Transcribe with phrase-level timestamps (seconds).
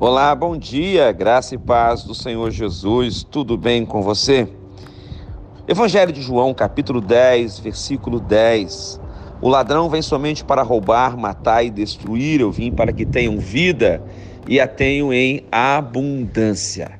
[0.00, 4.48] Olá, bom dia, graça e paz do Senhor Jesus, tudo bem com você?
[5.68, 9.00] Evangelho de João, capítulo 10, versículo 10.
[9.40, 12.40] O ladrão vem somente para roubar, matar e destruir.
[12.40, 14.02] Eu vim para que tenham vida
[14.48, 16.98] e a tenham em abundância.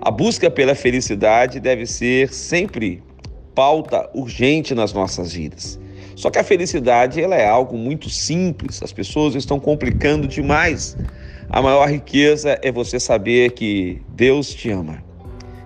[0.00, 3.02] A busca pela felicidade deve ser sempre
[3.54, 5.78] pauta urgente nas nossas vidas.
[6.14, 10.96] Só que a felicidade ela é algo muito simples, as pessoas estão complicando demais.
[11.48, 15.02] A maior riqueza é você saber que Deus te ama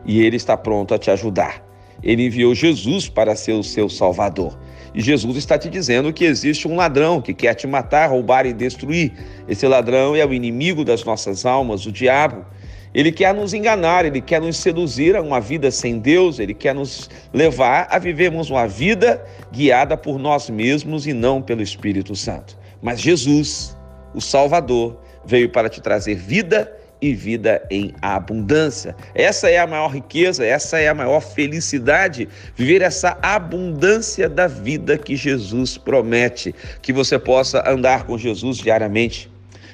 [0.04, 1.64] e Ele está pronto a te ajudar.
[2.02, 4.58] Ele enviou Jesus para ser o seu Salvador.
[4.94, 8.52] E Jesus está te dizendo que existe um ladrão que quer te matar, roubar e
[8.52, 9.12] destruir.
[9.48, 12.44] Esse ladrão é o inimigo das nossas almas, o diabo.
[12.92, 16.74] Ele quer nos enganar, ele quer nos seduzir a uma vida sem Deus, ele quer
[16.74, 22.58] nos levar a vivermos uma vida guiada por nós mesmos e não pelo Espírito Santo.
[22.82, 23.76] Mas Jesus,
[24.12, 28.94] o Salvador, veio para te trazer vida e vida em abundância.
[29.14, 34.98] Essa é a maior riqueza, essa é a maior felicidade, viver essa abundância da vida
[34.98, 39.30] que Jesus promete, que você possa andar com Jesus diariamente,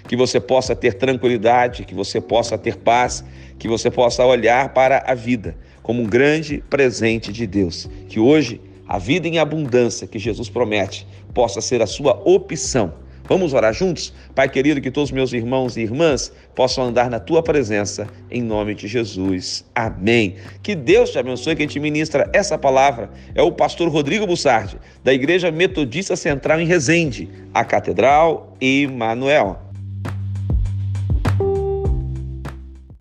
[0.09, 3.25] que você possa ter tranquilidade, que você possa ter paz,
[3.59, 8.61] que você possa olhar para a vida como um grande presente de Deus, que hoje
[8.89, 12.95] a vida em abundância que Jesus promete possa ser a sua opção
[13.29, 14.13] Vamos orar juntos?
[14.35, 18.75] Pai querido, que todos meus irmãos e irmãs possam andar na tua presença, em nome
[18.75, 19.65] de Jesus.
[19.75, 20.37] Amém.
[20.63, 21.57] Que Deus te abençoe.
[21.57, 26.67] Quem te ministra essa palavra é o pastor Rodrigo Bussardi, da Igreja Metodista Central em
[26.67, 29.66] Resende, a Catedral Emanuel.